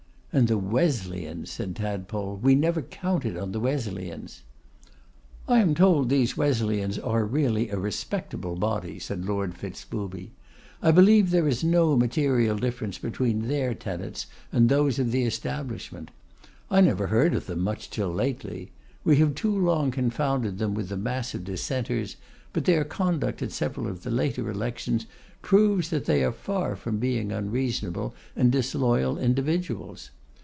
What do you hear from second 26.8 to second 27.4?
being